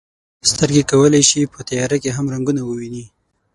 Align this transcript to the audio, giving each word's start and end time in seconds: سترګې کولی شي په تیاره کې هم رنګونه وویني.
سترګې 0.49 0.83
کولی 0.91 1.21
شي 1.29 1.41
په 1.53 1.59
تیاره 1.69 1.97
کې 2.03 2.11
هم 2.17 2.25
رنګونه 2.33 2.61
وویني. 2.65 3.05